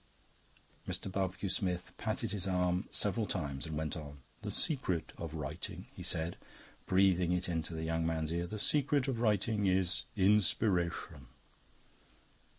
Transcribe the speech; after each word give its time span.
Mr. 0.87 1.11
Barbecue 1.11 1.47
Smith 1.47 1.91
patted 1.99 2.31
his 2.31 2.47
arm 2.47 2.89
several 2.89 3.27
times 3.27 3.67
and 3.67 3.77
went 3.77 3.95
on. 3.95 4.23
"The 4.41 4.49
secret 4.49 5.13
of 5.15 5.35
writing," 5.35 5.89
he 5.93 6.01
said, 6.01 6.37
breathing 6.87 7.33
it 7.33 7.47
into 7.47 7.75
the 7.75 7.83
young 7.83 8.03
man's 8.03 8.31
ear 8.33 8.47
"the 8.47 8.57
secret 8.57 9.07
of 9.07 9.19
writing 9.19 9.67
is 9.67 10.05
Inspiration." 10.15 11.27